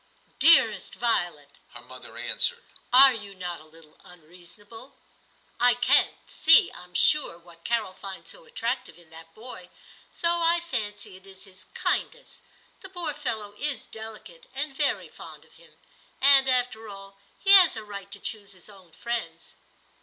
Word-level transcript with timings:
* 0.23 0.39
266 0.39 0.93
TIM 0.95 0.99
CHAP. 0.99 1.07
* 1.15 1.19
Dearest 1.19 1.21
Violet/ 1.29 1.49
her 1.75 1.81
mother 1.83 2.17
answered, 2.17 2.63
* 2.75 2.91
are 2.91 3.13
you 3.13 3.35
not 3.35 3.61
a 3.61 3.65
little 3.65 3.99
unreasonable? 4.03 4.95
I 5.59 5.75
can't 5.75 6.15
see, 6.25 6.71
Fm 6.73 6.95
sure, 6.95 7.37
what 7.37 7.63
Carol 7.63 7.93
finds 7.93 8.31
so 8.31 8.45
attractive 8.45 8.97
in 8.97 9.11
that 9.11 9.35
boy, 9.35 9.69
though 10.21 10.41
I 10.41 10.59
fancy 10.59 11.17
it 11.17 11.27
is 11.27 11.43
his 11.43 11.65
kind 11.75 12.11
ness. 12.15 12.41
The 12.81 12.89
poor 12.89 13.13
fellow 13.13 13.53
is 13.59 13.85
delicate, 13.85 14.47
and 14.55 14.75
very 14.75 15.07
fond 15.09 15.45
of 15.45 15.53
him; 15.57 15.75
and 16.19 16.49
after 16.49 16.89
all, 16.89 17.19
he 17.39 17.51
has 17.51 17.77
a 17.77 17.83
right 17.83 18.09
to 18.09 18.19
choose 18.19 18.53
his 18.53 18.69
own 18.69 18.93
friends.' 18.93 19.55